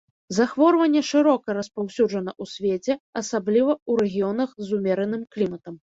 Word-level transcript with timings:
Захворванне 0.35 1.01
шырока 1.09 1.55
распаўсюджана 1.57 2.31
ў 2.41 2.53
свеце, 2.53 2.93
асабліва 3.21 3.73
ў 3.89 4.07
рэгіёнах 4.07 4.49
з 4.71 4.79
умераным 4.79 5.21
кліматам. 5.37 5.73